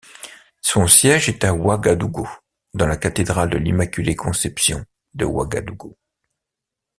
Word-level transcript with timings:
Son 0.61 0.87
siège 0.87 1.29
est 1.29 1.43
à 1.43 1.53
Ouagadougou 1.53 2.27
dans 2.73 2.87
la 2.87 2.97
Cathédrale 2.97 3.51
de 3.51 3.59
l'Immaculée-Conception 3.59 4.83
de 5.13 5.25
Ouagadougou. 5.25 5.95